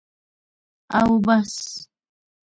[0.99, 1.53] او بس.